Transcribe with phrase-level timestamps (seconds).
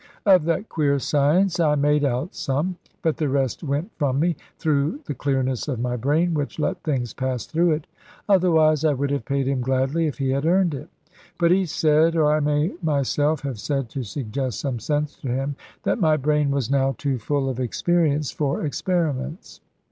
[0.25, 5.01] Of that queer science I made out some; but the rest went from me, through
[5.05, 7.85] the clearness of my brain (which let things pass through it);
[8.27, 10.89] otherwise I would have paid him gladly, if he had earned it.
[11.37, 15.55] But he said (or I may myself have said, to suggest some sense to him)
[15.83, 19.61] that my brain was now too full of experience for experiments.